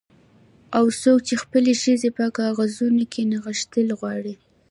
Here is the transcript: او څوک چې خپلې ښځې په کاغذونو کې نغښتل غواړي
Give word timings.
او 0.77 0.85
څوک 1.01 1.19
چې 1.27 1.35
خپلې 1.43 1.71
ښځې 1.83 2.09
په 2.17 2.25
کاغذونو 2.37 3.03
کې 3.11 3.21
نغښتل 3.31 3.87
غواړي 3.99 4.33